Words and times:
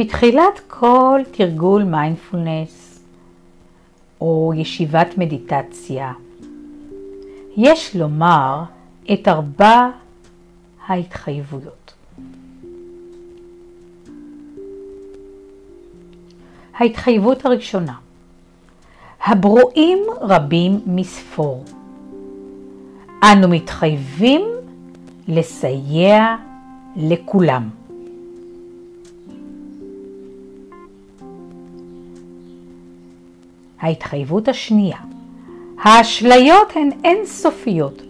בתחילת 0.00 0.60
כל 0.68 1.20
תרגול 1.30 1.82
מיינדפולנס 1.84 3.00
או 4.20 4.52
ישיבת 4.56 5.18
מדיטציה, 5.18 6.12
יש 7.56 7.96
לומר 7.96 8.62
את 9.12 9.28
ארבע 9.28 9.90
ההתחייבויות. 10.86 11.94
ההתחייבות 16.74 17.44
הראשונה, 17.46 17.94
הברואים 19.24 19.98
רבים 20.20 20.80
מספור. 20.86 21.64
אנו 23.22 23.48
מתחייבים 23.48 24.42
לסייע 25.28 26.36
לכולם. 26.96 27.79
ההתחייבות 33.80 34.48
השנייה, 34.48 34.98
האשליות 35.82 36.72
הן 36.74 36.90
אינסופיות. 37.04 38.02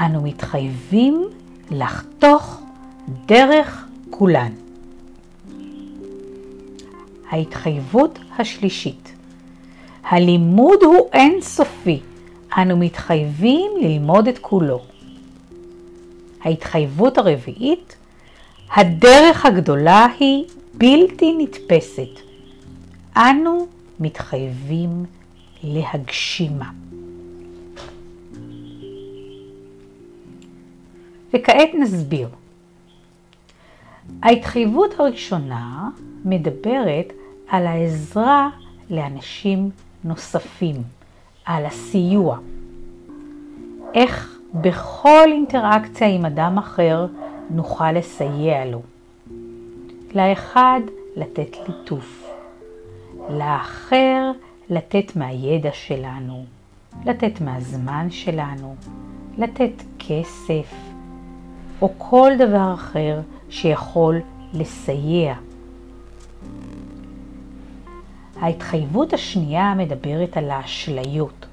אנו 0.00 0.22
מתחייבים 0.22 1.24
לחתוך 1.70 2.60
דרך 3.26 3.86
כולן. 4.10 4.52
ההתחייבות 7.30 8.18
השלישית, 8.38 9.12
הלימוד 10.04 10.82
הוא 10.82 11.08
אינסופי. 11.12 12.00
אנו 12.58 12.76
מתחייבים 12.76 13.70
ללמוד 13.80 14.28
את 14.28 14.38
כולו. 14.38 14.80
ההתחייבות 16.44 17.18
הרביעית, 17.18 17.96
הדרך 18.76 19.46
הגדולה 19.46 20.06
היא 20.20 20.44
בלתי 20.74 21.34
נתפסת. 21.38 22.20
אנו 23.16 23.66
מתחייבים 24.00 25.04
להגשימה. 25.64 26.70
וכעת 31.34 31.68
נסביר. 31.80 32.28
ההתחייבות 34.22 35.00
הראשונה 35.00 35.88
מדברת 36.24 37.12
על 37.48 37.66
העזרה 37.66 38.48
לאנשים 38.90 39.70
נוספים, 40.04 40.82
על 41.44 41.66
הסיוע. 41.66 42.38
איך 43.94 44.38
בכל 44.54 45.32
אינטראקציה 45.32 46.08
עם 46.08 46.24
אדם 46.24 46.58
אחר 46.58 47.06
נוכל 47.50 47.92
לסייע 47.92 48.64
לו. 48.64 48.82
לאחד 50.14 50.80
לתת 51.16 51.56
ליטוף, 51.68 52.30
לאחר 53.30 54.30
לתת 54.70 55.16
מהידע 55.16 55.70
שלנו, 55.72 56.44
לתת 57.04 57.40
מהזמן 57.40 58.10
שלנו, 58.10 58.74
לתת 59.38 59.82
כסף, 59.98 60.74
או 61.82 61.92
כל 61.98 62.32
דבר 62.38 62.74
אחר 62.74 63.20
שיכול 63.48 64.20
לסייע. 64.52 65.34
ההתחייבות 68.40 69.12
השנייה 69.12 69.74
מדברת 69.74 70.36
על 70.36 70.50
האשליות. 70.50 71.46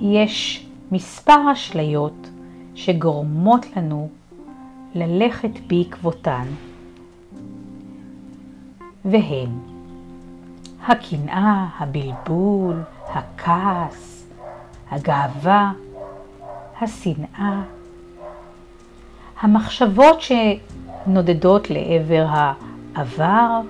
יש 0.00 0.66
מספר 0.92 1.52
אשליות 1.52 2.30
שגורמות 2.74 3.66
לנו 3.76 4.08
ללכת 4.94 5.50
בעקבותן, 5.66 6.44
והן 9.04 9.50
הקנאה, 10.86 11.66
הבלבול, 11.78 12.82
הכעס, 13.06 14.26
הגאווה, 14.90 15.72
השנאה, 16.80 17.62
המחשבות 19.40 20.18
שנודדות 20.20 21.70
לעבר 21.70 22.26
העבר, 22.28 23.60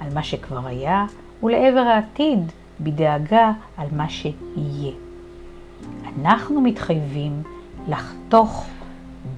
על 0.00 0.14
מה 0.14 0.22
שכבר 0.22 0.66
היה, 0.66 1.06
ולעבר 1.42 1.80
העתיד, 1.80 2.52
בדאגה 2.80 3.52
על 3.76 3.86
מה 3.92 4.08
שיהיה. 4.08 4.92
אנחנו 6.18 6.60
מתחייבים 6.60 7.42
לחתוך 7.88 8.66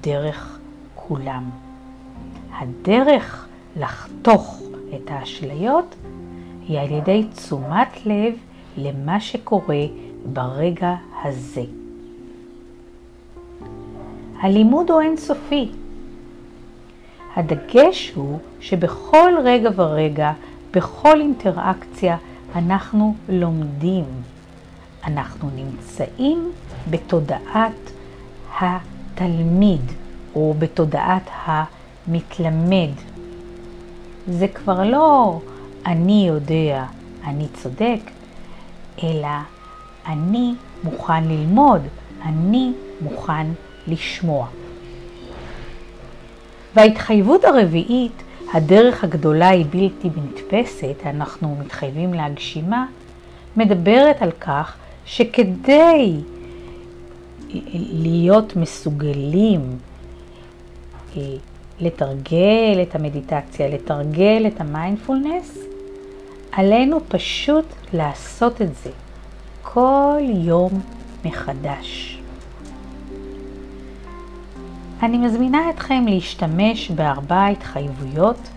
דרך 0.01 0.59
כולם. 0.95 1.49
הדרך 2.51 3.47
לחתוך 3.75 4.68
את 4.95 5.11
האשליות 5.11 5.95
היא 6.67 6.79
על 6.79 6.91
ידי 6.91 7.25
תשומת 7.35 8.05
לב 8.05 8.33
למה 8.77 9.19
שקורה 9.19 9.85
ברגע 10.33 10.95
הזה. 11.23 11.63
הלימוד 14.39 14.91
הוא 14.91 15.01
אינסופי. 15.01 15.69
הדגש 17.35 18.11
הוא 18.15 18.39
שבכל 18.59 19.33
רגע 19.43 19.69
ורגע, 19.75 20.31
בכל 20.71 21.21
אינטראקציה, 21.21 22.17
אנחנו 22.55 23.15
לומדים. 23.29 24.05
אנחנו 25.07 25.49
נמצאים 25.55 26.51
בתודעת 26.89 27.91
התלמיד 28.59 29.81
או 30.35 30.53
בתודעת 30.59 31.29
המתלמד. 31.45 33.08
זה 34.29 34.47
כבר 34.47 34.83
לא 34.83 35.39
אני 35.85 36.25
יודע, 36.27 36.85
אני 37.23 37.47
צודק, 37.53 37.99
אלא 39.03 39.27
אני 40.07 40.53
מוכן 40.83 41.23
ללמוד, 41.23 41.81
אני 42.25 42.71
מוכן 43.01 43.47
לשמוע. 43.87 44.47
וההתחייבות 46.75 47.43
הרביעית, 47.43 48.23
הדרך 48.53 49.03
הגדולה 49.03 49.49
היא 49.49 49.65
בלתי 49.69 50.09
נתפסת, 50.15 50.95
אנחנו 51.05 51.57
מתחייבים 51.59 52.13
להגשימה, 52.13 52.85
מדברת 53.57 54.21
על 54.21 54.31
כך 54.31 54.75
שכדי 55.05 56.15
להיות 57.93 58.55
מסוגלים 58.55 59.77
אה, 61.17 61.21
לתרגל 61.79 62.79
את 62.81 62.95
המדיטציה, 62.95 63.67
לתרגל 63.67 64.43
את 64.47 64.61
המיינדפולנס, 64.61 65.57
עלינו 66.51 66.99
פשוט 67.07 67.65
לעשות 67.93 68.61
את 68.61 68.75
זה 68.83 68.89
כל 69.61 70.21
יום 70.21 70.81
מחדש. 71.25 72.19
אני 75.03 75.17
מזמינה 75.17 75.69
אתכם 75.69 76.05
להשתמש 76.07 76.91
בארבע 76.91 77.45
התחייבויות 77.45 78.49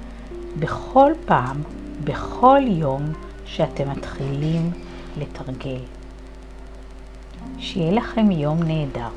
בכל 0.59 1.13
פעם, 1.25 1.63
בכל 2.05 2.61
יום 2.67 3.03
שאתם 3.45 3.91
מתחילים 3.91 4.71
לתרגל. 5.19 5.81
שיהיה 7.59 7.93
לכם 7.93 8.31
יום 8.31 8.63
נהדר. 8.63 9.09